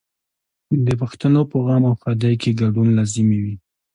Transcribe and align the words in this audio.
د 0.85 0.87
پښتنو 1.01 1.41
په 1.51 1.57
غم 1.65 1.83
او 1.89 1.95
ښادۍ 2.01 2.33
کې 2.41 2.57
ګډون 2.61 2.87
لازمي 2.97 3.39
وي. 3.43 3.55